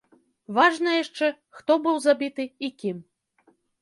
Важна 0.59 0.93
яшчэ, 1.03 1.29
хто 1.57 1.77
быў 1.83 1.95
забіты 2.07 2.43
і 2.69 2.73
кім. 2.81 2.97